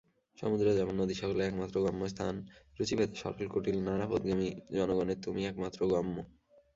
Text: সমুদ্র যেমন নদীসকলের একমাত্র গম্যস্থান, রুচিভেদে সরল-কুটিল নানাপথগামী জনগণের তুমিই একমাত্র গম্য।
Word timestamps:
সমুদ্র 0.37 0.67
যেমন 0.73 0.93
নদীসকলের 0.97 1.47
একমাত্র 1.47 1.75
গম্যস্থান, 1.85 2.35
রুচিভেদে 2.77 3.15
সরল-কুটিল 3.15 3.77
নানাপথগামী 3.87 4.47
জনগণের 4.75 5.19
তুমিই 5.23 5.47
একমাত্র 5.47 5.79
গম্য। 5.91 6.15